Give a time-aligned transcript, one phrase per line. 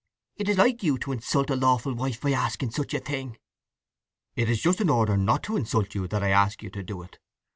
[0.35, 3.37] "It is like you to insult a lawful wife by asking such a thing!"
[4.35, 7.03] "It is just in order not to insult you that I ask you to do
[7.03, 7.19] it.